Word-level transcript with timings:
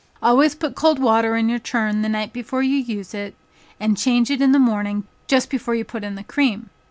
Always 0.19 0.55
put 0.55 0.73
cold 0.73 0.97
water 0.97 1.35
in 1.35 1.47
your 1.47 1.59
churn 1.59 2.01
the 2.01 2.09
night 2.09 2.33
before 2.33 2.63
you 2.63 2.77
use 2.77 3.13
it, 3.13 3.35
and 3.79 3.95
change 3.95 4.31
it 4.31 4.41
in 4.41 4.51
the 4.51 4.57
morning 4.57 5.03
just 5.27 5.47
before 5.47 5.75
you 5.75 5.85
put 5.85 6.03
in 6.03 6.15
the 6.15 6.23
cream. 6.23 6.71